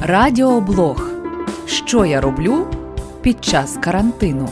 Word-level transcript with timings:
Радіоблог. 0.00 1.10
Що 1.66 2.04
я 2.04 2.20
роблю 2.20 2.66
під 3.22 3.44
час 3.44 3.78
карантину. 3.80 4.48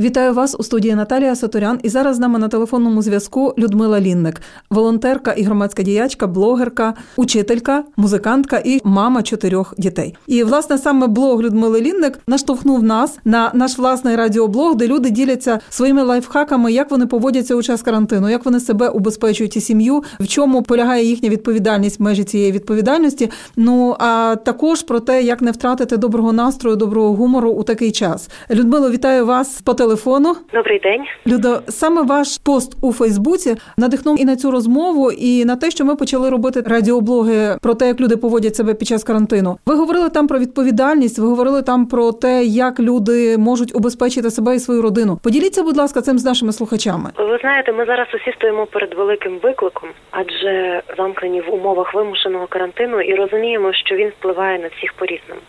Вітаю 0.00 0.34
вас 0.34 0.56
у 0.58 0.62
студії 0.62 0.94
Наталія 0.94 1.36
Саторян. 1.36 1.80
І 1.82 1.88
зараз 1.88 2.16
з 2.16 2.18
нами 2.18 2.38
на 2.38 2.48
телефонному 2.48 3.02
зв'язку 3.02 3.54
Людмила 3.58 4.00
Лінник, 4.00 4.40
волонтерка 4.70 5.32
і 5.32 5.42
громадська 5.42 5.82
діячка, 5.82 6.26
блогерка, 6.26 6.94
учителька, 7.16 7.84
музикантка 7.96 8.62
і 8.64 8.80
мама 8.84 9.22
чотирьох 9.22 9.74
дітей. 9.78 10.16
І 10.26 10.44
власне 10.44 10.78
саме 10.78 11.06
блог 11.06 11.42
Людмили 11.42 11.80
Лінник 11.80 12.18
наштовхнув 12.26 12.82
нас 12.82 13.18
на 13.24 13.50
наш 13.54 13.78
власний 13.78 14.16
радіоблог, 14.16 14.76
де 14.76 14.86
люди 14.86 15.10
діляться 15.10 15.60
своїми 15.70 16.02
лайфхаками, 16.02 16.72
як 16.72 16.90
вони 16.90 17.06
поводяться 17.06 17.54
у 17.54 17.62
час 17.62 17.82
карантину, 17.82 18.30
як 18.30 18.44
вони 18.44 18.60
себе 18.60 18.88
убезпечують 18.88 19.56
і 19.56 19.60
сім'ю, 19.60 20.02
в 20.20 20.26
чому 20.26 20.62
полягає 20.62 21.04
їхня 21.04 21.28
відповідальність 21.28 22.00
в 22.00 22.02
межі 22.02 22.24
цієї 22.24 22.52
відповідальності. 22.52 23.30
Ну 23.56 23.96
а 23.98 24.36
також 24.44 24.82
про 24.82 25.00
те, 25.00 25.22
як 25.22 25.42
не 25.42 25.50
втратити 25.50 25.96
доброго 25.96 26.32
настрою, 26.32 26.76
доброго 26.76 27.14
гумору 27.14 27.50
у 27.50 27.62
такий 27.62 27.92
час. 27.92 28.28
Людмило, 28.50 28.90
вітаю 28.90 29.26
вас 29.26 29.60
по 29.64 29.74
телефону 29.74 29.89
телефону. 29.90 30.36
Добрий 30.52 30.78
день, 30.78 31.04
Людо. 31.26 31.60
Саме 31.68 32.02
ваш 32.02 32.38
пост 32.38 32.76
у 32.82 32.92
Фейсбуці 32.92 33.56
надихнув 33.76 34.20
і 34.20 34.24
на 34.24 34.36
цю 34.36 34.50
розмову, 34.50 35.12
і 35.12 35.44
на 35.44 35.56
те, 35.56 35.70
що 35.70 35.84
ми 35.84 35.96
почали 35.96 36.30
робити 36.30 36.62
радіоблоги 36.66 37.56
про 37.62 37.74
те, 37.74 37.86
як 37.86 38.00
люди 38.00 38.16
поводять 38.16 38.56
себе 38.56 38.74
під 38.74 38.88
час 38.88 39.04
карантину. 39.04 39.58
Ви 39.66 39.74
говорили 39.74 40.10
там 40.10 40.26
про 40.26 40.38
відповідальність. 40.38 41.18
Ви 41.18 41.26
говорили 41.26 41.62
там 41.62 41.86
про 41.86 42.12
те, 42.12 42.44
як 42.44 42.80
люди 42.80 43.38
можуть 43.38 43.76
убезпечити 43.76 44.30
себе 44.30 44.56
і 44.56 44.58
свою 44.58 44.82
родину. 44.82 45.18
Поділіться, 45.24 45.62
будь 45.62 45.76
ласка, 45.76 46.00
цим 46.00 46.18
з 46.18 46.24
нашими 46.24 46.52
слухачами. 46.52 47.10
Ви 47.18 47.38
знаєте, 47.40 47.72
ми 47.72 47.84
зараз 47.84 48.06
усі 48.14 48.32
стоїмо 48.36 48.66
перед 48.66 48.94
великим 48.94 49.38
викликом, 49.42 49.88
адже 50.10 50.82
замкнені 50.96 51.40
в 51.40 51.54
умовах 51.54 51.94
вимушеного 51.94 52.46
карантину, 52.46 53.00
і 53.00 53.14
розуміємо, 53.14 53.72
що 53.72 53.94
він 53.94 54.08
впливає 54.08 54.58
на 54.58 54.68
всіх 54.76 54.92
по 54.92 55.04
різному. 55.06 55.40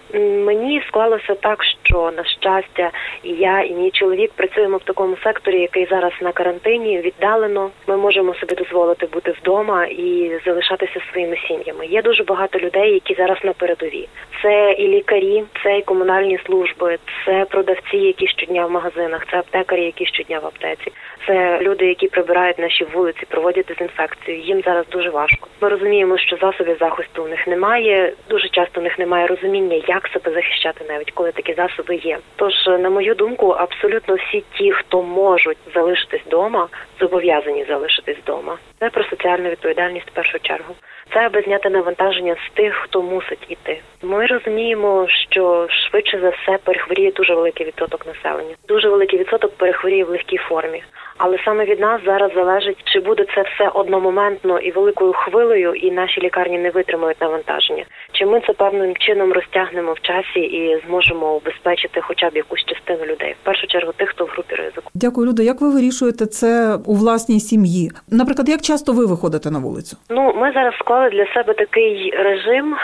Мені 0.45 0.83
склалося 0.87 1.35
так, 1.41 1.63
що 1.83 2.11
на 2.17 2.23
щастя, 2.23 2.91
і 3.23 3.29
я, 3.29 3.61
і 3.61 3.73
мій 3.73 3.91
чоловік 3.91 4.30
працюємо 4.35 4.77
в 4.77 4.83
такому 4.83 5.17
секторі, 5.23 5.61
який 5.61 5.85
зараз 5.85 6.13
на 6.21 6.31
карантині 6.31 6.97
віддалено. 6.99 7.69
Ми 7.87 7.97
можемо 7.97 8.33
собі 8.35 8.55
дозволити 8.55 9.05
бути 9.05 9.31
вдома 9.31 9.85
і 9.85 10.31
залишатися 10.45 10.99
своїми 11.11 11.37
сім'ями. 11.47 11.85
Є 11.85 12.01
дуже 12.01 12.23
багато 12.23 12.59
людей, 12.59 12.93
які 12.93 13.13
зараз 13.13 13.37
на 13.43 13.53
передові. 13.53 14.07
Це 14.41 14.71
і 14.71 14.87
лікарі, 14.87 15.43
це 15.63 15.77
і 15.77 15.81
комунальні 15.81 16.39
служби, 16.45 16.97
це 17.25 17.45
продавці, 17.49 17.97
які 17.97 18.27
щодня 18.27 18.65
в 18.65 18.71
магазинах, 18.71 19.25
це 19.31 19.37
аптекарі, 19.37 19.83
які 19.83 20.05
щодня 20.05 20.39
в 20.39 20.45
аптеці. 20.45 20.91
Це 21.27 21.59
люди, 21.61 21.85
які 21.85 22.07
прибирають 22.07 22.59
наші 22.59 22.83
вулиці, 22.83 23.25
проводять 23.29 23.65
дезінфекцію. 23.65 24.37
Їм 24.37 24.61
зараз 24.61 24.85
дуже 24.91 25.09
важко. 25.09 25.47
Ми 25.61 25.69
розуміємо, 25.69 26.17
що 26.17 26.37
засобів 26.37 26.77
захисту 26.79 27.23
у 27.23 27.27
них 27.27 27.47
немає. 27.47 28.13
Дуже 28.29 28.49
часто 28.49 28.79
у 28.81 28.83
них 28.83 28.99
немає 28.99 29.27
розуміння, 29.27 29.81
як 29.87 30.07
себе 30.07 30.31
захищати, 30.31 30.85
навіть 30.89 31.11
коли 31.11 31.31
такі 31.31 31.53
засоби 31.53 31.95
є. 31.95 32.17
Тож, 32.35 32.53
на 32.67 32.89
мою 32.89 33.15
думку, 33.15 33.47
абсолютно 33.47 34.10
всі 34.15 34.43
ті, 34.57 34.71
хто 34.71 35.03
можуть 35.03 35.57
залишитись 35.73 36.21
вдома, 36.25 36.67
зобов'язані 36.99 37.65
залишитись 37.69 38.17
вдома. 38.17 38.57
Це 38.79 38.89
про 38.89 39.03
соціальну 39.03 39.49
відповідальність 39.49 40.07
в 40.07 40.13
першу 40.13 40.39
чергу. 40.39 40.75
Це 41.13 41.19
аби 41.19 41.41
зняти 41.41 41.69
навантаження 41.69 42.35
з 42.47 42.53
тих, 42.53 42.73
хто 42.73 43.01
мусить 43.01 43.45
іти. 43.49 43.79
Ми 44.01 44.25
розуміємо, 44.25 45.07
що 45.29 45.67
швидше 45.69 46.19
за 46.19 46.29
все 46.29 46.57
перехворіє 46.63 47.11
дуже 47.11 47.35
великий 47.35 47.65
відсоток 47.65 48.07
населення. 48.07 48.55
Дуже 48.67 48.89
великий 48.89 49.19
відсоток 49.19 49.57
перехворіє 49.57 50.03
в 50.03 50.09
легкій 50.09 50.37
формі. 50.37 50.83
Але 51.23 51.37
саме 51.45 51.65
від 51.65 51.79
нас 51.79 52.01
зараз 52.05 52.31
залежить, 52.35 52.77
чи 52.83 52.99
буде 52.99 53.25
це 53.35 53.41
все 53.41 53.67
одномоментно 53.73 54.59
і 54.59 54.71
великою 54.71 55.13
хвилею, 55.13 55.73
і 55.73 55.91
наші 55.91 56.21
лікарні 56.21 56.57
не 56.57 56.69
витримають 56.69 57.21
навантаження. 57.21 57.83
Чи 58.11 58.25
ми 58.25 58.41
це 58.47 58.53
певним 58.53 58.95
чином 58.95 59.33
розтягнемо 59.33 59.93
в 59.93 59.99
часі 59.99 60.39
і 60.39 60.81
зможемо 60.87 61.35
убезпечити 61.35 62.01
хоча 62.01 62.29
б 62.29 62.35
якусь 62.35 62.65
частину 62.65 63.05
людей, 63.05 63.35
в 63.41 63.45
першу 63.45 63.67
чергу 63.67 63.91
тих, 63.97 64.09
хто 64.09 64.25
в 64.25 64.27
групі 64.27 64.55
ризику. 64.55 64.91
Дякую, 64.93 65.27
Люда. 65.27 65.43
Як 65.43 65.61
ви 65.61 65.69
вирішуєте 65.69 66.25
це 66.25 66.77
у 66.85 66.95
власній 66.95 67.39
сім'ї? 67.39 67.91
Наприклад, 68.11 68.49
як 68.49 68.61
часто 68.61 68.93
ви 68.93 69.05
виходите 69.05 69.51
на 69.51 69.59
вулицю? 69.59 69.97
Ну 70.09 70.33
ми 70.35 70.51
зараз 70.51 70.73
склали 70.75 71.09
для 71.09 71.25
себе 71.33 71.53
такий 71.53 72.13
режим. 72.17 72.75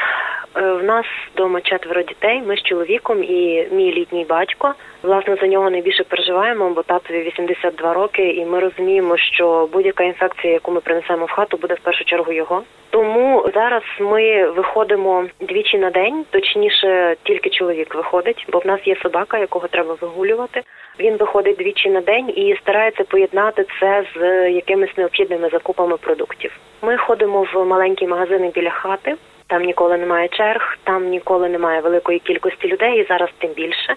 Е, 0.57 0.73
в 0.73 0.83
нас 0.83 1.05
вдома 1.33 1.61
четверо 1.61 2.01
дітей. 2.01 2.41
Ми 2.47 2.57
з 2.57 2.61
чоловіком 2.61 3.23
і 3.23 3.67
мій 3.71 3.93
літній 3.93 4.25
батько. 4.29 4.73
Власне 5.03 5.35
за 5.41 5.47
нього 5.47 5.69
найбільше 5.69 6.03
переживаємо, 6.03 6.69
бо 6.69 6.83
татові 6.83 7.21
82 7.21 7.93
роки, 7.93 8.29
і 8.29 8.45
ми 8.45 8.59
розуміємо, 8.59 9.17
що 9.17 9.69
будь-яка 9.73 10.03
інфекція, 10.03 10.53
яку 10.53 10.71
ми 10.71 10.79
принесемо 10.79 11.25
в 11.25 11.31
хату, 11.31 11.57
буде 11.57 11.73
в 11.73 11.79
першу 11.79 12.03
чергу 12.03 12.33
його. 12.33 12.63
Тому 12.89 13.49
зараз 13.53 13.83
ми 13.99 14.49
виходимо 14.49 15.25
двічі 15.41 15.77
на 15.77 15.89
день, 15.89 16.25
точніше, 16.29 17.15
тільки 17.23 17.49
чоловік 17.49 17.95
виходить, 17.95 18.45
бо 18.51 18.59
в 18.59 18.67
нас 18.67 18.79
є 18.85 18.95
собака, 18.95 19.37
якого 19.37 19.67
треба 19.67 19.97
вигулювати. 20.01 20.61
Він 20.99 21.17
виходить 21.17 21.57
двічі 21.57 21.89
на 21.89 22.01
день 22.01 22.29
і 22.35 22.55
старається 22.61 23.03
поєднати 23.03 23.65
це 23.79 24.03
з 24.15 24.49
якимись 24.51 24.97
необхідними 24.97 25.49
закупами 25.49 25.97
продуктів. 25.97 26.51
Ми 26.81 26.97
ходимо 26.97 27.47
в 27.53 27.65
маленькі 27.65 28.07
магазини 28.07 28.51
біля 28.55 28.69
хати. 28.69 29.15
Там 29.47 29.63
ніколи 29.63 29.97
немає 29.97 30.27
черг, 30.27 30.77
там 30.83 31.09
ніколи 31.09 31.49
немає 31.49 31.81
великої 31.81 32.19
кількості 32.19 32.67
людей, 32.67 33.01
і 33.01 33.05
зараз 33.09 33.29
тим 33.37 33.51
більше. 33.51 33.95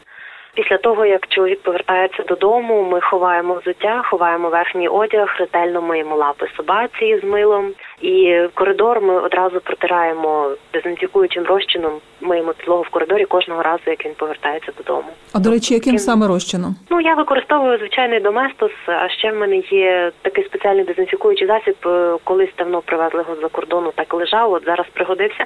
Після 0.54 0.76
того, 0.76 1.06
як 1.06 1.28
чоловік 1.28 1.62
повертається 1.62 2.22
додому, 2.22 2.82
ми 2.82 3.00
ховаємо 3.00 3.54
взуття, 3.54 4.02
ховаємо 4.04 4.48
верхній 4.48 4.88
одяг, 4.88 5.36
ретельно 5.38 5.82
миємо 5.82 6.16
лапи 6.16 6.46
собаці 6.56 7.18
з 7.18 7.24
милом. 7.24 7.72
І 8.00 8.42
коридор 8.54 9.00
ми 9.00 9.20
одразу 9.20 9.60
протираємо 9.60 10.50
дезінфікуючим 10.72 11.44
розчином. 11.44 12.00
Миємо 12.20 12.52
підлогу 12.52 12.82
в 12.82 12.88
коридорі 12.88 13.24
кожного 13.24 13.62
разу, 13.62 13.82
як 13.86 14.04
він 14.06 14.12
повертається 14.14 14.72
додому. 14.78 15.08
А 15.32 15.38
до 15.38 15.50
речі, 15.50 15.74
яким 15.74 15.98
саме 15.98 16.26
розчином? 16.26 16.76
Ну 16.90 17.00
я 17.00 17.14
використовую 17.14 17.78
звичайний 17.78 18.20
доместос. 18.20 18.70
А 18.86 19.08
ще 19.08 19.32
в 19.32 19.36
мене 19.36 19.56
є 19.70 20.12
такий 20.22 20.44
спеціальний 20.44 20.84
дезінфікуючий 20.84 21.46
засіб. 21.46 21.76
Е, 21.86 22.16
колись 22.24 22.50
давно 22.58 22.82
привезли 22.82 23.20
його 23.20 23.36
з-за 23.36 23.48
кордону, 23.48 23.92
так 23.94 24.14
лежав. 24.14 24.52
От 24.52 24.64
зараз 24.64 24.86
пригодився. 24.92 25.44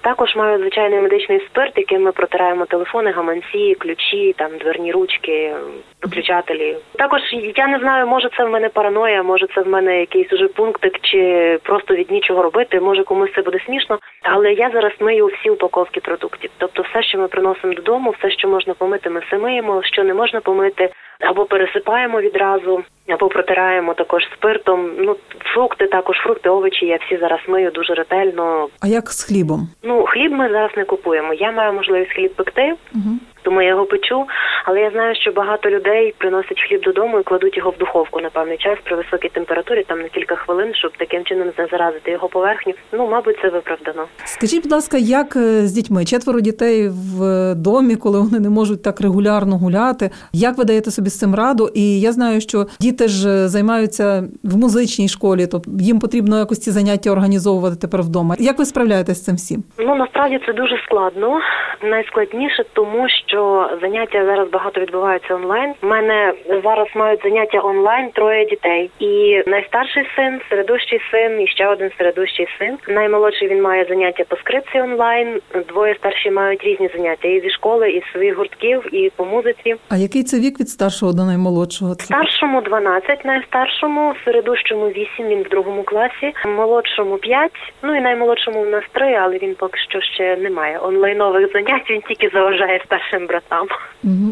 Також 0.00 0.36
маю 0.36 0.58
звичайний 0.58 1.00
медичний 1.00 1.40
спирт, 1.40 1.72
яким 1.76 2.02
ми 2.02 2.12
протираємо 2.12 2.66
телефони, 2.66 3.10
гаманці, 3.10 3.74
ключі, 3.78 4.34
там 4.38 4.50
дверні 4.58 4.92
ручки, 4.92 5.54
виключателі. 6.02 6.76
Також 6.98 7.20
я 7.56 7.66
не 7.66 7.78
знаю, 7.78 8.06
може 8.06 8.30
це 8.36 8.44
в 8.44 8.50
мене 8.50 8.68
параноя, 8.68 9.22
може 9.22 9.46
це 9.54 9.60
в 9.60 9.68
мене 9.68 10.00
якийсь 10.00 10.32
уже 10.32 10.48
пунктик, 10.48 11.00
чи 11.00 11.58
просто 11.62 11.94
від 11.94 12.10
нічого 12.10 12.42
робити. 12.42 12.80
Може 12.80 13.04
комусь 13.04 13.30
це 13.34 13.42
буде 13.42 13.58
смішно. 13.66 13.98
Але 14.22 14.52
я 14.52 14.70
зараз 14.70 14.92
мию 15.00 15.26
всі 15.26 15.50
упаковки 15.50 15.93
продуктів. 16.00 16.50
Тобто, 16.58 16.82
все, 16.82 17.02
що 17.02 17.18
ми 17.18 17.28
приносимо 17.28 17.74
додому, 17.74 18.14
все, 18.18 18.30
що 18.30 18.48
можна 18.48 18.74
помити, 18.74 19.10
ми 19.10 19.20
все 19.20 19.38
миємо. 19.38 19.82
Що 19.82 20.04
не 20.04 20.14
можна 20.14 20.40
помити, 20.40 20.90
або 21.20 21.44
пересипаємо 21.44 22.20
відразу, 22.20 22.82
або 23.08 23.28
протираємо 23.28 23.94
також 23.94 24.22
спиртом. 24.32 24.90
Ну 24.98 25.16
фрукти, 25.54 25.86
також 25.86 26.16
фрукти, 26.16 26.48
овочі. 26.48 26.86
Я 26.86 26.98
всі 27.06 27.16
зараз 27.16 27.40
мию 27.48 27.70
дуже 27.70 27.94
ретельно. 27.94 28.68
А 28.80 28.86
як 28.86 29.08
з 29.10 29.24
хлібом? 29.24 29.68
Ну 29.82 30.04
хліб 30.04 30.32
ми 30.32 30.48
зараз 30.48 30.70
не 30.76 30.84
купуємо. 30.84 31.34
Я 31.34 31.52
маю 31.52 31.72
можливість 31.72 32.12
хліб 32.12 32.34
пекти. 32.34 32.74
Угу 32.94 33.18
тому 33.44 33.62
я 33.62 33.68
його 33.68 33.84
печу. 33.84 34.26
Але 34.64 34.80
я 34.80 34.90
знаю, 34.90 35.14
що 35.14 35.32
багато 35.32 35.70
людей 35.70 36.14
приносять 36.18 36.60
хліб 36.68 36.80
додому 36.82 37.20
і 37.20 37.22
кладуть 37.22 37.56
його 37.56 37.70
в 37.70 37.78
духовку 37.78 38.20
на 38.20 38.30
певний 38.30 38.56
час 38.58 38.78
при 38.84 38.96
високій 38.96 39.28
температурі, 39.28 39.84
там 39.88 40.00
на 40.00 40.08
кілька 40.08 40.34
хвилин, 40.36 40.74
щоб 40.74 40.92
таким 40.96 41.24
чином 41.24 41.48
не 41.58 41.66
заразити 41.66 42.10
його 42.10 42.28
поверхню. 42.28 42.74
Ну, 42.92 43.08
мабуть, 43.10 43.36
це 43.42 43.48
виправдано. 43.48 44.04
Скажіть, 44.24 44.62
будь 44.62 44.72
ласка, 44.72 44.96
як 44.98 45.36
е, 45.36 45.66
з 45.66 45.72
дітьми? 45.72 46.04
Четверо 46.04 46.40
дітей 46.40 46.88
в 46.88 47.54
домі, 47.54 47.96
коли 47.96 48.18
вони 48.20 48.40
не 48.40 48.50
можуть 48.50 48.82
так 48.82 49.00
регулярно 49.00 49.56
гуляти. 49.58 50.10
Як 50.32 50.58
ви 50.58 50.64
даєте 50.64 50.90
собі 50.90 51.10
з 51.10 51.18
цим 51.18 51.34
раду? 51.34 51.70
І 51.74 52.00
я 52.00 52.12
знаю, 52.12 52.40
що 52.40 52.66
діти 52.80 53.08
ж 53.08 53.28
е, 53.28 53.48
займаються 53.48 54.24
в 54.44 54.56
музичній 54.56 55.08
школі, 55.08 55.46
тобто 55.52 55.70
їм 55.80 55.98
потрібно 55.98 56.38
якось 56.38 56.60
ці 56.60 56.70
заняття 56.70 57.10
організовувати 57.10 57.76
тепер 57.80 58.00
вдома. 58.02 58.34
Як 58.38 58.58
ви 58.58 58.64
справляєтесь 58.64 59.18
з 59.18 59.24
цим 59.24 59.34
всім? 59.34 59.64
Ну 59.78 59.94
насправді 59.94 60.40
це 60.46 60.52
дуже 60.52 60.76
складно. 60.86 61.40
Найскладніше, 61.82 62.64
тому 62.72 63.08
що 63.26 63.33
що 63.34 63.70
заняття 63.80 64.24
зараз 64.24 64.48
багато 64.50 64.80
відбуваються 64.80 65.34
онлайн. 65.34 65.74
У 65.82 65.86
мене 65.86 66.32
зараз 66.64 66.88
мають 66.94 67.22
заняття 67.22 67.60
онлайн 67.60 68.10
троє 68.10 68.44
дітей, 68.44 68.90
і 68.98 69.42
найстарший 69.46 70.04
син, 70.16 70.40
середущий 70.50 71.00
син, 71.10 71.40
і 71.40 71.46
ще 71.46 71.68
один 71.68 71.90
середущий 71.98 72.46
син. 72.58 72.78
Наймолодший 72.88 73.48
він 73.48 73.62
має 73.62 73.84
заняття 73.84 74.24
по 74.28 74.36
скрипці 74.36 74.80
онлайн. 74.80 75.40
Двоє 75.68 75.94
старші 75.94 76.30
мають 76.30 76.64
різні 76.64 76.90
заняття 76.96 77.28
і 77.28 77.40
зі 77.40 77.50
школи, 77.50 77.90
і 77.90 78.00
з 78.00 78.12
своїх 78.12 78.36
гуртків, 78.36 78.94
і 78.94 79.10
по 79.16 79.24
музиці. 79.24 79.74
А 79.88 79.96
який 79.96 80.22
це 80.22 80.40
вік 80.40 80.60
від 80.60 80.68
старшого 80.68 81.12
до 81.12 81.24
наймолодшого? 81.24 81.94
Старшому 81.94 82.60
12, 82.60 83.24
найстаршому, 83.24 84.14
середущому 84.24 84.88
8, 84.88 85.28
Він 85.28 85.42
в 85.42 85.48
другому 85.48 85.82
класі, 85.82 86.32
молодшому 86.56 87.16
5, 87.16 87.50
Ну 87.82 87.96
і 87.96 88.00
наймолодшому 88.00 88.62
в 88.62 88.68
нас 88.68 88.84
3, 88.92 89.14
але 89.14 89.38
він 89.38 89.54
поки 89.54 89.78
що 89.78 90.00
ще 90.00 90.36
не 90.36 90.50
має 90.50 90.78
онлайнових 90.78 91.52
занять. 91.52 91.90
Він 91.90 92.00
тільки 92.00 92.28
заважає 92.28 92.80
старшим 92.84 93.23
своїм 93.24 93.26
братам. 93.26 93.66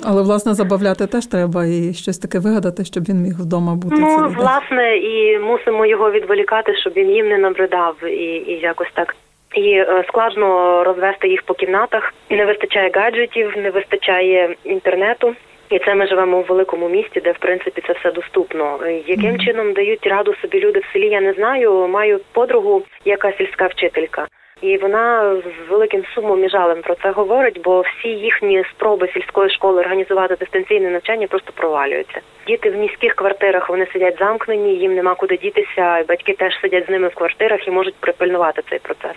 Але 0.04 0.22
власне 0.22 0.54
забавляти 0.54 1.06
теж 1.06 1.26
треба 1.26 1.64
і 1.66 1.94
щось 1.94 2.18
таке 2.18 2.38
вигадати, 2.38 2.84
щоб 2.84 3.04
він 3.04 3.16
міг 3.16 3.34
вдома 3.40 3.74
бути. 3.74 3.96
Ну 3.98 4.16
цілий 4.16 4.30
власне, 4.30 4.96
і 4.96 5.38
мусимо 5.38 5.86
його 5.86 6.10
відволікати, 6.10 6.76
щоб 6.76 6.92
він 6.92 7.10
їм 7.10 7.28
не 7.28 7.38
набридав, 7.38 8.04
і, 8.04 8.24
і 8.52 8.60
якось 8.62 8.92
так. 8.94 9.16
І 9.54 9.70
е, 9.72 10.04
складно 10.08 10.84
розвести 10.84 11.28
їх 11.28 11.42
по 11.42 11.54
кімнатах. 11.54 12.14
Не 12.30 12.46
вистачає 12.46 12.90
гаджетів, 12.94 13.52
не 13.56 13.70
вистачає 13.70 14.54
інтернету. 14.64 15.34
І 15.70 15.78
це 15.78 15.94
ми 15.94 16.06
живемо 16.06 16.38
у 16.38 16.42
великому 16.42 16.88
місті, 16.88 17.20
де 17.20 17.32
в 17.32 17.38
принципі 17.38 17.82
це 17.86 17.92
все 17.92 18.12
доступно. 18.12 18.78
Яким 19.06 19.38
чином 19.38 19.72
дають 19.72 20.06
раду 20.06 20.34
собі 20.42 20.60
люди 20.60 20.80
в 20.80 20.92
селі? 20.92 21.08
Я 21.08 21.20
не 21.20 21.32
знаю. 21.32 21.88
Маю 21.88 22.20
подругу, 22.32 22.82
яка 23.04 23.32
сільська 23.32 23.66
вчителька. 23.66 24.26
І 24.62 24.76
вона 24.76 25.36
з 25.36 25.70
великим 25.70 26.04
сумом 26.14 26.44
і 26.44 26.48
жалем 26.48 26.82
про 26.82 26.94
це 26.94 27.10
говорить, 27.10 27.60
бо 27.64 27.80
всі 27.80 28.08
їхні 28.08 28.64
спроби 28.70 29.08
сільської 29.08 29.50
школи 29.50 29.80
організувати 29.80 30.36
дистанційне 30.36 30.90
навчання 30.90 31.26
просто 31.26 31.52
провалюються. 31.54 32.20
Діти 32.46 32.70
в 32.70 32.76
міських 32.76 33.14
квартирах 33.14 33.68
вони 33.68 33.86
сидять 33.92 34.18
замкнені, 34.18 34.74
їм 34.74 34.94
нема 34.94 35.14
куди 35.14 35.36
дітися, 35.36 35.98
і 35.98 36.04
батьки 36.04 36.32
теж 36.32 36.60
сидять 36.60 36.86
з 36.86 36.88
ними 36.88 37.08
в 37.08 37.14
квартирах 37.14 37.68
і 37.68 37.70
можуть 37.70 37.94
припильнувати 37.94 38.62
цей 38.70 38.78
процес. 38.78 39.16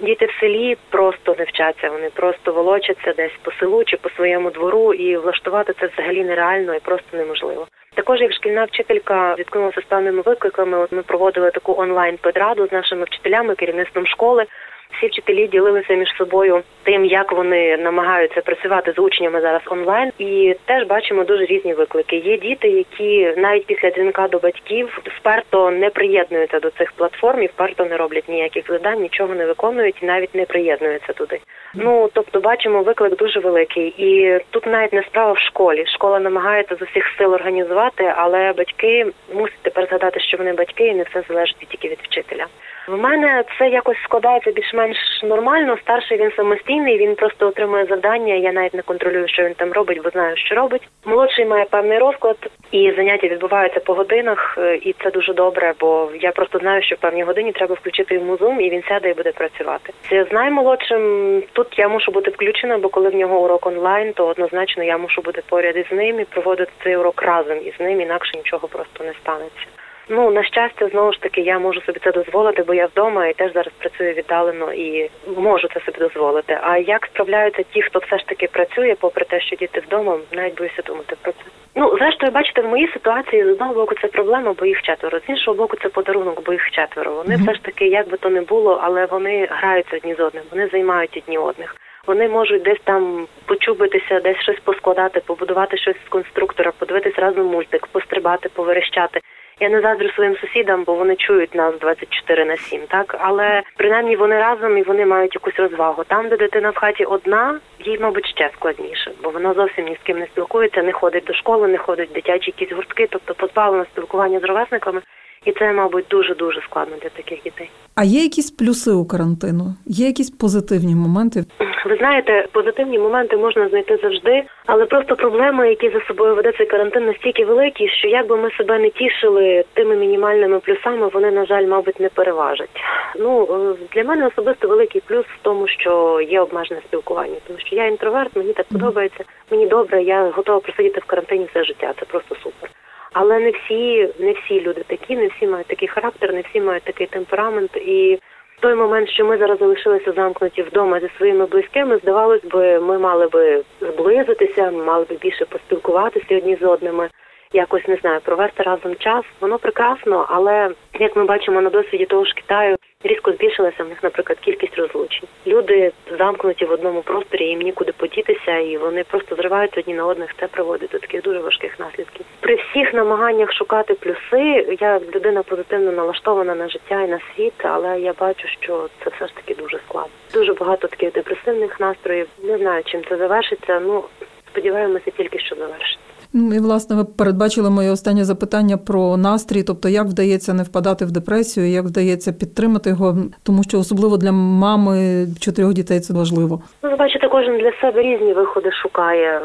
Діти 0.00 0.26
в 0.26 0.40
селі 0.40 0.76
просто 0.90 1.34
не 1.38 1.44
вчаться, 1.44 1.90
вони 1.90 2.10
просто 2.14 2.52
волочаться 2.52 3.12
десь 3.12 3.36
по 3.42 3.52
селу 3.52 3.84
чи 3.84 3.96
по 3.96 4.10
своєму 4.10 4.50
двору, 4.50 4.94
і 4.94 5.16
влаштувати 5.16 5.72
це 5.80 5.86
взагалі 5.86 6.24
нереально 6.24 6.74
і 6.74 6.80
просто 6.80 7.16
неможливо. 7.16 7.66
Також 7.94 8.20
як 8.20 8.32
шкільна 8.32 8.64
вчителька 8.64 9.34
зіткнулася 9.38 9.80
з 9.80 9.84
певними 9.84 10.22
викликами. 10.22 10.78
От 10.78 10.92
ми 10.92 11.02
проводили 11.02 11.50
таку 11.50 11.74
онлайн 11.78 12.16
педраду 12.16 12.66
з 12.66 12.72
нашими 12.72 13.04
вчителями, 13.04 13.54
керівництвом 13.54 14.06
школи. 14.06 14.44
Всі 14.90 15.06
вчителі 15.06 15.46
ділилися 15.46 15.94
між 15.94 16.08
собою 16.18 16.62
тим, 16.82 17.04
як 17.04 17.32
вони 17.32 17.76
намагаються 17.76 18.40
працювати 18.40 18.92
з 18.92 18.98
учнями 18.98 19.40
зараз 19.40 19.62
онлайн, 19.66 20.12
і 20.18 20.56
теж 20.64 20.86
бачимо 20.86 21.24
дуже 21.24 21.44
різні 21.44 21.74
виклики. 21.74 22.16
Є 22.16 22.38
діти, 22.38 22.68
які 22.68 23.34
навіть 23.36 23.66
після 23.66 23.90
дзвінка 23.90 24.28
до 24.28 24.38
батьків 24.38 25.00
вперто 25.04 25.70
не 25.70 25.90
приєднуються 25.90 26.60
до 26.60 26.70
цих 26.70 26.92
платформ 26.92 27.42
і 27.42 27.46
вперто 27.46 27.84
не 27.84 27.96
роблять 27.96 28.28
ніяких 28.28 28.66
завдань, 28.68 29.02
нічого 29.02 29.34
не 29.34 29.46
виконують 29.46 30.02
і 30.02 30.06
навіть 30.06 30.34
не 30.34 30.44
приєднуються 30.44 31.12
туди. 31.12 31.40
Ну 31.74 32.10
тобто, 32.12 32.40
бачимо 32.40 32.82
виклик 32.82 33.16
дуже 33.16 33.40
великий, 33.40 33.94
і 33.98 34.38
тут 34.50 34.66
навіть 34.66 34.92
не 34.92 35.02
справа 35.02 35.32
в 35.32 35.38
школі. 35.38 35.86
Школа 35.86 36.20
намагається 36.20 36.76
з 36.76 36.82
усіх 36.82 37.04
сил 37.18 37.34
організувати, 37.34 38.12
але 38.16 38.52
батьки 38.52 39.06
мусять 39.34 39.62
тепер 39.62 39.86
згадати, 39.86 40.20
що 40.20 40.36
вони 40.36 40.52
батьки, 40.52 40.86
і 40.86 40.94
не 40.94 41.02
все 41.02 41.22
залежить 41.28 41.56
тільки 41.68 41.88
від 41.88 41.98
вчителя. 42.02 42.46
В 42.88 42.96
мене 42.98 43.44
це 43.58 43.68
якось 43.68 44.02
складається 44.04 44.50
більш-менш 44.50 44.96
нормально. 45.24 45.76
Старший 45.82 46.18
він 46.18 46.30
самостійний, 46.36 46.98
він 46.98 47.14
просто 47.14 47.48
отримує 47.48 47.86
завдання. 47.86 48.34
Я 48.34 48.52
навіть 48.52 48.74
не 48.74 48.82
контролюю, 48.82 49.28
що 49.28 49.44
він 49.44 49.54
там 49.54 49.72
робить, 49.72 50.00
бо 50.04 50.10
знаю, 50.10 50.36
що 50.36 50.54
робить. 50.54 50.88
Молодший 51.04 51.44
має 51.44 51.64
певний 51.64 51.98
розклад, 51.98 52.36
і 52.72 52.92
заняття 52.96 53.26
відбуваються 53.26 53.80
по 53.80 53.94
годинах, 53.94 54.58
е, 54.58 54.76
і 54.76 54.94
це 55.02 55.10
дуже 55.10 55.34
добре, 55.34 55.74
бо 55.80 56.10
я 56.20 56.32
просто 56.32 56.58
знаю, 56.58 56.82
що 56.82 56.94
в 56.94 56.98
певній 56.98 57.22
годині 57.22 57.52
треба 57.52 57.74
включити 57.74 58.14
йому 58.14 58.36
зум, 58.36 58.60
і 58.60 58.70
він 58.70 58.82
сяде 58.88 59.10
і 59.10 59.14
буде 59.14 59.32
працювати. 59.32 59.92
З 60.10 60.32
наймолодшим 60.32 61.42
тут 61.52 61.78
я 61.78 61.88
мушу 61.88 62.12
бути 62.12 62.30
включена, 62.30 62.78
бо 62.78 62.88
коли 62.88 63.08
в 63.08 63.14
нього 63.14 63.40
урок 63.40 63.66
онлайн, 63.66 64.12
то 64.12 64.26
однозначно 64.26 64.84
я 64.84 64.98
мушу 64.98 65.22
бути 65.22 65.42
поряд 65.48 65.76
із 65.76 65.92
ним 65.92 66.20
і 66.20 66.24
проводити 66.24 66.72
цей 66.84 66.96
урок 66.96 67.22
разом 67.22 67.58
із 67.64 67.80
ним, 67.80 68.00
інакше 68.00 68.36
нічого 68.36 68.68
просто 68.68 69.04
не 69.04 69.12
станеться. 69.12 69.66
Ну 70.08 70.30
на 70.30 70.44
щастя, 70.44 70.88
знову 70.88 71.12
ж 71.12 71.20
таки, 71.20 71.40
я 71.40 71.58
можу 71.58 71.80
собі 71.80 72.00
це 72.04 72.12
дозволити, 72.12 72.62
бо 72.62 72.74
я 72.74 72.86
вдома 72.86 73.26
і 73.26 73.32
теж 73.32 73.52
зараз 73.52 73.72
працюю 73.78 74.12
віддалено 74.12 74.72
і 74.72 75.10
можу 75.36 75.68
це 75.68 75.80
собі 75.80 75.98
дозволити. 75.98 76.58
А 76.62 76.78
як 76.78 77.06
справляються 77.06 77.62
ті, 77.62 77.82
хто 77.82 77.98
все 77.98 78.18
ж 78.18 78.26
таки 78.26 78.46
працює, 78.46 78.94
попри 79.00 79.24
те, 79.24 79.40
що 79.40 79.56
діти 79.56 79.80
вдома, 79.80 80.18
навіть 80.32 80.58
боюся 80.58 80.82
думати 80.86 81.16
про 81.22 81.32
це. 81.32 81.38
Ну 81.74 81.96
зрештою, 81.98 82.32
бачите, 82.32 82.62
в 82.62 82.68
моїй 82.68 82.92
ситуації 82.92 83.44
з 83.44 83.48
одного 83.48 83.74
боку 83.74 83.94
це 84.02 84.08
проблема, 84.08 84.54
бо 84.58 84.66
їх 84.66 84.82
четверо. 84.82 85.18
З 85.18 85.28
іншого 85.28 85.56
боку, 85.56 85.76
це 85.82 85.88
подарунок, 85.88 86.42
бо 86.44 86.52
їх 86.52 86.70
четверо. 86.70 87.12
Вони 87.12 87.34
mm-hmm. 87.34 87.42
все 87.42 87.54
ж 87.54 87.62
таки, 87.62 87.86
як 87.86 88.08
би 88.08 88.16
то 88.16 88.30
не 88.30 88.40
було, 88.40 88.80
але 88.82 89.06
вони 89.06 89.48
граються 89.50 89.96
одні 89.96 90.14
з 90.14 90.20
одним, 90.20 90.42
вони 90.50 90.66
займають 90.66 91.16
одні 91.16 91.38
одних. 91.38 91.76
Вони 92.06 92.28
можуть 92.28 92.62
десь 92.62 92.80
там 92.84 93.26
почубитися, 93.46 94.20
десь 94.20 94.40
щось 94.42 94.60
поскладати, 94.60 95.20
побудувати 95.20 95.76
щось 95.78 95.96
з 96.06 96.08
конструктора, 96.08 96.72
подивитись 96.78 97.18
разом 97.18 97.46
мультик, 97.46 97.86
пострибати, 97.86 98.48
поверещати. 98.48 99.20
Я 99.60 99.68
не 99.68 99.80
заздрю 99.80 100.10
своїм 100.10 100.36
сусідам, 100.36 100.84
бо 100.84 100.94
вони 100.94 101.16
чують 101.16 101.54
нас 101.54 101.78
24 101.78 102.44
на 102.44 102.56
7, 102.56 102.80
так 102.88 103.16
але 103.18 103.62
принаймні 103.76 104.16
вони 104.16 104.38
разом 104.38 104.78
і 104.78 104.82
вони 104.82 105.06
мають 105.06 105.34
якусь 105.34 105.56
розвагу. 105.56 106.04
Там, 106.04 106.28
де 106.28 106.36
дитина 106.36 106.70
в 106.70 106.76
хаті 106.76 107.04
одна, 107.04 107.60
їй, 107.78 107.98
мабуть, 107.98 108.26
ще 108.26 108.50
складніше, 108.54 109.10
бо 109.22 109.30
вона 109.30 109.54
зовсім 109.54 109.84
ні 109.84 109.96
з 110.02 110.06
ким 110.06 110.18
не 110.18 110.26
спілкується, 110.26 110.82
не 110.82 110.92
ходить 110.92 111.24
до 111.24 111.34
школи, 111.34 111.68
не 111.68 111.78
ходить 111.78 112.10
в 112.10 112.12
дитячі 112.12 112.54
якісь 112.58 112.76
гуртки, 112.76 113.06
тобто 113.10 113.34
позбавлена 113.34 113.84
спілкування 113.84 114.40
з 114.40 114.44
ровесниками. 114.44 115.00
І 115.46 115.52
це, 115.52 115.72
мабуть, 115.72 116.04
дуже 116.10 116.34
дуже 116.34 116.60
складно 116.60 116.96
для 117.02 117.08
таких 117.08 117.42
дітей. 117.42 117.70
А 117.94 118.04
є 118.04 118.22
якісь 118.22 118.50
плюси 118.50 118.90
у 118.90 119.04
карантину? 119.04 119.74
Є 119.86 120.06
якісь 120.06 120.30
позитивні 120.30 120.94
моменти? 120.94 121.44
Ви 121.86 121.96
знаєте, 121.96 122.46
позитивні 122.52 122.98
моменти 122.98 123.36
можна 123.36 123.68
знайти 123.68 123.98
завжди, 124.02 124.42
але 124.66 124.86
просто 124.86 125.16
проблеми, 125.16 125.68
які 125.68 125.90
за 125.90 126.00
собою 126.00 126.34
веде 126.34 126.52
цей 126.58 126.66
карантин, 126.66 127.06
настільки 127.06 127.44
великі, 127.44 127.88
що 127.88 128.08
як 128.08 128.28
би 128.28 128.36
ми 128.36 128.50
себе 128.50 128.78
не 128.78 128.90
тішили 128.90 129.64
тими 129.74 129.96
мінімальними 129.96 130.58
плюсами, 130.58 131.08
вони 131.08 131.30
на 131.30 131.46
жаль, 131.46 131.66
мабуть, 131.66 132.00
не 132.00 132.08
переважать. 132.08 132.70
Ну 133.18 133.42
е, 133.42 133.86
для 133.94 134.04
мене 134.04 134.26
особисто 134.26 134.68
великий 134.68 135.02
плюс 135.06 135.26
в 135.26 135.38
тому, 135.42 135.68
що 135.68 136.20
є 136.20 136.40
обмежене 136.40 136.80
спілкування, 136.88 137.36
тому 137.46 137.58
що 137.58 137.76
я 137.76 137.86
інтроверт, 137.86 138.36
мені 138.36 138.52
так 138.52 138.66
подобається, 138.72 139.24
мені 139.50 139.66
добре, 139.66 140.02
я 140.02 140.30
готова 140.30 140.60
просидіти 140.60 141.00
в 141.00 141.04
карантині 141.04 141.46
все 141.50 141.64
життя. 141.64 141.92
Це 142.00 142.04
просто 142.04 142.36
супер. 142.42 142.70
Але 143.12 143.38
не 143.38 143.50
всі, 143.50 144.08
не 144.18 144.32
всі 144.32 144.60
люди 144.60 144.82
такі, 144.86 145.16
не 145.16 145.26
всі 145.26 145.46
мають 145.46 145.66
такий 145.66 145.88
характер, 145.88 146.34
не 146.34 146.40
всі 146.40 146.60
мають 146.60 146.84
такий 146.84 147.06
темперамент. 147.06 147.76
І 147.76 148.18
в 148.56 148.60
той 148.60 148.74
момент, 148.74 149.08
що 149.08 149.24
ми 149.24 149.38
зараз 149.38 149.58
залишилися 149.58 150.12
замкнуті 150.12 150.62
вдома 150.62 151.00
зі 151.00 151.08
своїми 151.16 151.46
близькими, 151.46 151.96
здавалось 151.96 152.44
би, 152.44 152.80
ми 152.80 152.98
мали 152.98 153.26
би 153.26 153.62
зблизитися, 153.80 154.70
мали 154.70 155.04
би 155.10 155.16
більше 155.16 155.44
поспілкуватися 155.44 156.36
одні 156.36 156.56
з 156.56 156.62
одними 156.62 157.08
якось 157.52 157.88
не 157.88 157.96
знаю, 157.96 158.20
провести 158.20 158.62
разом 158.62 158.96
час. 158.96 159.24
Воно 159.40 159.58
прекрасно, 159.58 160.26
але 160.28 160.70
як 160.98 161.16
ми 161.16 161.24
бачимо 161.24 161.60
на 161.60 161.70
досвіді 161.70 162.04
того 162.04 162.24
ж 162.24 162.34
Китаю, 162.34 162.76
різко 163.04 163.32
збільшилася 163.32 163.84
в 163.84 163.88
них, 163.88 164.02
наприклад, 164.02 164.38
кількість 164.38 164.78
розлучень. 164.78 165.28
Люди 165.46 165.92
замкнуті 166.18 166.64
в 166.64 166.72
одному 166.72 167.02
просторі, 167.02 167.44
їм 167.44 167.60
нікуди 167.60 167.92
подітися, 167.92 168.58
і 168.58 168.76
вони 168.76 169.04
просто 169.04 169.36
зриваються 169.36 169.80
одні 169.80 169.94
на 169.94 170.06
одних. 170.06 170.34
Це 170.40 170.46
приводить 170.46 170.90
до 170.90 170.98
таких 170.98 171.22
дуже 171.22 171.38
важких 171.38 171.80
наслідків. 171.80 172.26
При 172.40 172.54
всіх 172.54 172.94
намаганнях 172.94 173.52
шукати 173.52 173.94
плюси, 173.94 174.76
я 174.80 175.00
людина 175.14 175.42
позитивно 175.42 175.92
налаштована 175.92 176.54
на 176.54 176.68
життя 176.68 177.02
і 177.02 177.08
на 177.08 177.20
світ, 177.34 177.54
але 177.62 178.00
я 178.00 178.12
бачу, 178.12 178.48
що 178.48 178.88
це 179.04 179.10
все 179.10 179.26
ж 179.26 179.34
таки 179.34 179.54
дуже 179.54 179.78
складно. 179.78 180.12
Дуже 180.34 180.52
багато 180.52 180.88
таких 180.88 181.12
депресивних 181.12 181.80
настроїв. 181.80 182.26
Не 182.42 182.58
знаю, 182.58 182.82
чим 182.86 183.04
це 183.08 183.16
завершиться. 183.16 183.80
Ну 183.80 184.04
сподіваємося, 184.50 185.10
тільки 185.10 185.38
що 185.38 185.56
завершиться. 185.56 186.09
Ну, 186.32 186.54
і 186.54 186.58
власне 186.58 186.96
ви 186.96 187.04
передбачили 187.04 187.70
моє 187.70 187.90
останнє 187.90 188.24
запитання 188.24 188.76
про 188.76 189.16
настрій, 189.16 189.62
тобто 189.62 189.88
як 189.88 190.06
вдається 190.06 190.54
не 190.54 190.62
впадати 190.62 191.04
в 191.04 191.10
депресію, 191.10 191.66
як 191.66 191.84
вдається 191.84 192.32
підтримати 192.32 192.90
його, 192.90 193.16
тому 193.42 193.62
що 193.62 193.78
особливо 193.78 194.16
для 194.16 194.32
мами 194.32 195.26
чотирьох 195.40 195.72
дітей 195.72 196.00
це 196.00 196.14
важливо. 196.14 196.62
Ну, 196.82 196.96
бачите, 196.96 197.28
кожен 197.28 197.58
для 197.58 197.72
себе 197.80 198.02
різні 198.02 198.32
виходи 198.32 198.72
шукає. 198.72 199.40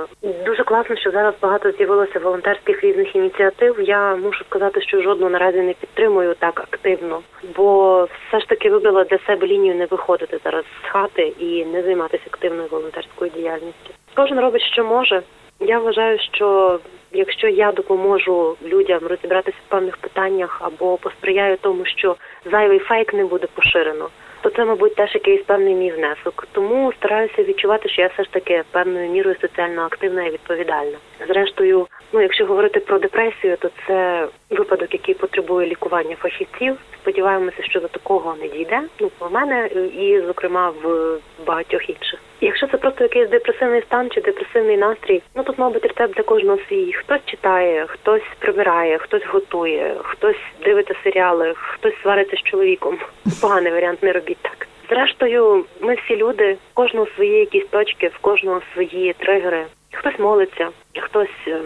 Дуже 0.45 0.63
класно, 0.63 0.95
що 0.95 1.11
зараз 1.11 1.33
багато 1.41 1.71
з'явилося 1.71 2.19
волонтерських 2.19 2.83
різних 2.83 3.15
ініціатив. 3.15 3.81
Я 3.81 4.15
мушу 4.15 4.45
сказати, 4.49 4.81
що 4.81 5.01
жодну 5.01 5.29
наразі 5.29 5.57
не 5.57 5.73
підтримую 5.73 6.35
так 6.39 6.59
активно, 6.59 7.19
бо 7.55 8.03
все 8.27 8.39
ж 8.39 8.47
таки 8.47 8.69
вибрала 8.69 9.03
для 9.03 9.19
себе 9.27 9.47
лінію 9.47 9.75
не 9.75 9.85
виходити 9.85 10.39
зараз 10.43 10.63
з 10.83 10.91
хати 10.91 11.33
і 11.39 11.65
не 11.65 11.83
займатися 11.83 12.23
активною 12.27 12.67
волонтерською 12.71 13.31
діяльністю. 13.35 13.89
Кожен 14.15 14.39
робить, 14.39 14.61
що 14.61 14.83
може. 14.83 15.21
Я 15.59 15.79
вважаю, 15.79 16.19
що 16.19 16.79
якщо 17.11 17.47
я 17.47 17.71
допоможу 17.71 18.55
людям 18.65 18.99
розібратися 19.03 19.57
в 19.67 19.69
певних 19.69 19.97
питаннях 19.97 20.61
або 20.63 20.97
посприяю 20.97 21.57
тому, 21.61 21.85
що 21.85 22.15
зайвий 22.51 22.79
фейк 22.79 23.13
не 23.13 23.25
буде 23.25 23.47
поширено, 23.53 24.09
то 24.41 24.49
це, 24.49 24.65
мабуть, 24.65 24.95
теж 24.95 25.15
якийсь 25.15 25.43
певний 25.43 25.75
мій 25.75 25.91
внесок. 25.91 26.47
Тому 26.51 26.93
стараюся 26.93 27.43
відчувати, 27.43 27.89
що 27.89 28.01
я 28.01 28.07
все 28.07 28.23
ж 28.23 28.31
таки 28.31 28.63
певною 28.71 29.09
мірою 29.09 29.35
соціально 29.41 29.81
активна 29.81 30.25
і 30.25 30.31
відповідальна. 30.31 30.97
Зрештою, 31.27 31.87
ну 32.13 32.21
якщо 32.21 32.45
говорити 32.45 32.79
про 32.79 32.99
депресію, 32.99 33.57
то 33.57 33.69
це 33.87 34.27
випадок, 34.49 34.93
який 34.93 35.15
потребує 35.15 35.67
лікування 35.67 36.15
фахівців. 36.15 36.77
Сподіваємося, 37.01 37.63
що 37.63 37.79
до 37.79 37.87
такого 37.87 38.35
не 38.41 38.47
дійде. 38.47 38.81
Ну 38.99 39.11
у 39.19 39.29
мене 39.29 39.67
і, 39.97 40.21
зокрема, 40.21 40.73
в 40.83 41.17
багатьох 41.45 41.89
інших. 41.89 42.19
Якщо 42.45 42.67
це 42.67 42.77
просто 42.77 43.03
якийсь 43.03 43.29
депресивний 43.29 43.81
стан 43.81 44.09
чи 44.09 44.21
депресивний 44.21 44.77
настрій, 44.77 45.21
ну 45.35 45.43
тут, 45.43 45.59
мабуть, 45.59 45.83
рецепт 45.83 46.15
для 46.15 46.23
кожного 46.23 46.57
свій. 46.69 46.93
Хтось 46.93 47.21
читає, 47.25 47.85
хтось 47.87 48.21
прибирає, 48.39 48.97
хтось 48.97 49.25
готує, 49.25 49.95
хтось 50.03 50.37
дивиться 50.63 50.93
серіали, 51.03 51.53
хтось 51.55 51.93
свариться 52.01 52.37
з 52.37 52.41
чоловіком. 52.41 52.97
Поганий 53.41 53.71
варіант 53.71 54.03
не 54.03 54.11
робіть 54.11 54.37
так. 54.41 54.67
Зрештою, 54.89 55.65
ми 55.81 55.95
всі 55.95 56.15
люди, 56.15 56.57
в 56.71 56.73
кожного 56.73 57.07
свої 57.15 57.39
якісь 57.39 57.67
точки, 57.69 58.07
в 58.07 58.17
кожного 58.17 58.61
свої 58.73 59.13
тригери. 59.13 59.65
Хтось 59.93 60.19
молиться, 60.19 60.69
хтось 60.99 61.47
е, 61.47 61.57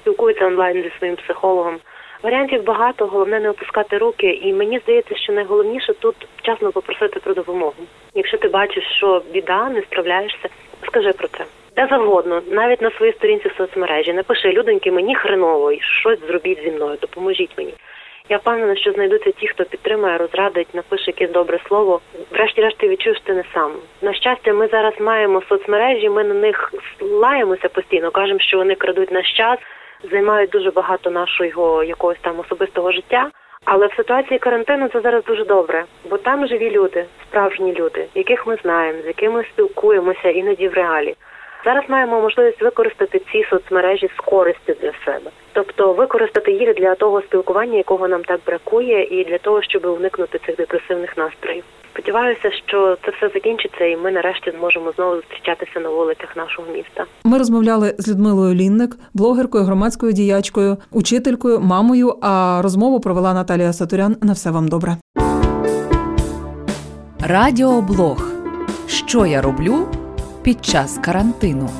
спілкується 0.00 0.46
онлайн 0.46 0.82
зі 0.82 0.92
своїм 0.98 1.16
психологом. 1.16 1.76
Варіантів 2.22 2.64
багато, 2.64 3.06
головне 3.06 3.40
не 3.40 3.50
опускати 3.50 3.98
руки. 3.98 4.40
І 4.42 4.52
мені 4.52 4.78
здається, 4.78 5.16
що 5.16 5.32
найголовніше 5.32 5.94
тут 5.94 6.16
вчасно 6.36 6.72
попросити 6.72 7.20
про 7.20 7.34
допомогу. 7.34 7.74
Якщо 8.16 8.36
ти 8.36 8.48
бачиш, 8.48 8.84
що 8.96 9.22
біда, 9.32 9.68
не 9.68 9.82
справляєшся, 9.82 10.48
скажи 10.86 11.12
про 11.12 11.28
це. 11.28 11.44
Де 11.76 11.86
завгодно, 11.90 12.42
навіть 12.50 12.82
на 12.82 12.90
своїй 12.90 13.12
сторінці 13.12 13.48
в 13.48 13.56
соцмережі, 13.56 14.12
напиши 14.12 14.52
людоньки, 14.52 14.92
мені 14.92 15.14
хреново, 15.14 15.72
і 15.72 15.80
щось 15.80 16.20
зробіть 16.26 16.62
зі 16.62 16.70
мною, 16.70 16.98
допоможіть 17.00 17.58
мені. 17.58 17.74
Я 18.28 18.36
впевнена, 18.36 18.76
що 18.76 18.92
знайдуться 18.92 19.30
ті, 19.30 19.48
хто 19.48 19.64
підтримає, 19.64 20.18
розрадить, 20.18 20.74
напише 20.74 21.04
якесь 21.06 21.30
добре 21.30 21.58
слово. 21.68 22.00
Врешті-решт 22.30 22.78
ти 22.78 22.88
відчуєш 22.88 23.20
ти 23.20 23.32
не 23.32 23.44
сам. 23.54 23.72
На 24.02 24.14
щастя, 24.14 24.52
ми 24.52 24.66
зараз 24.66 24.94
маємо 25.00 25.42
соцмережі. 25.48 26.08
Ми 26.08 26.24
на 26.24 26.34
них 26.34 26.74
лаємося 27.00 27.68
постійно. 27.68 28.10
кажемо, 28.10 28.40
що 28.40 28.56
вони 28.56 28.74
крадуть 28.74 29.12
наш 29.12 29.36
час, 29.36 29.58
займають 30.10 30.50
дуже 30.50 30.70
багато 30.70 31.10
нашого 31.10 31.84
якогось 31.84 32.18
там 32.20 32.40
особистого 32.40 32.92
життя. 32.92 33.30
Але 33.66 33.86
в 33.86 33.94
ситуації 33.96 34.38
карантину 34.38 34.88
це 34.88 35.00
зараз 35.00 35.24
дуже 35.24 35.44
добре, 35.44 35.84
бо 36.10 36.18
там 36.18 36.46
живі 36.46 36.70
люди, 36.70 37.04
справжні 37.28 37.72
люди, 37.72 38.06
яких 38.14 38.46
ми 38.46 38.56
знаємо, 38.62 39.02
з 39.02 39.06
якими 39.06 39.44
спілкуємося 39.44 40.28
іноді 40.28 40.68
в 40.68 40.74
реалі. 40.74 41.14
Зараз 41.64 41.84
маємо 41.88 42.20
можливість 42.20 42.62
використати 42.62 43.20
ці 43.32 43.44
соцмережі 43.50 44.10
з 44.16 44.20
користю 44.20 44.74
для 44.82 44.92
себе, 45.04 45.30
тобто 45.52 45.92
використати 45.92 46.52
їх 46.52 46.74
для 46.74 46.94
того 46.94 47.22
спілкування, 47.22 47.76
якого 47.76 48.08
нам 48.08 48.24
так 48.24 48.40
бракує, 48.46 49.04
і 49.04 49.24
для 49.24 49.38
того, 49.38 49.62
щоб 49.62 49.84
уникнути 49.84 50.38
цих 50.38 50.56
депресивних 50.56 51.16
настроїв. 51.16 51.64
Сподіваюся, 51.96 52.50
що 52.66 52.98
це 53.04 53.10
все 53.10 53.28
закінчиться, 53.34 53.84
і 53.84 53.96
ми 53.96 54.12
нарешті 54.12 54.52
зможемо 54.58 54.92
знову 54.96 55.16
зустрічатися 55.16 55.80
на 55.80 55.88
вулицях 55.88 56.36
нашого 56.36 56.72
міста. 56.72 57.04
Ми 57.24 57.38
розмовляли 57.38 57.94
з 57.98 58.08
Людмилою 58.08 58.54
Лінник, 58.54 58.96
блогеркою, 59.14 59.64
громадською 59.64 60.12
діячкою, 60.12 60.76
учителькою, 60.90 61.60
мамою. 61.60 62.18
А 62.22 62.60
розмову 62.62 63.00
провела 63.00 63.34
Наталія 63.34 63.72
Сатурян. 63.72 64.16
На 64.22 64.32
все 64.32 64.50
вам 64.50 64.68
добре. 64.68 64.96
Радіоблог. 67.20 68.30
Що 68.86 69.26
я 69.26 69.42
роблю 69.42 69.88
під 70.42 70.64
час 70.64 71.00
карантину. 71.04 71.70